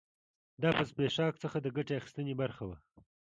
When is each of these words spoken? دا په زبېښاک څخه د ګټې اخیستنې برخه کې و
دا 0.61 0.69
په 0.77 0.83
زبېښاک 0.89 1.33
څخه 1.43 1.57
د 1.61 1.67
ګټې 1.77 1.93
اخیستنې 1.99 2.33
برخه 2.41 2.63
کې 2.67 2.67
و 2.77 2.79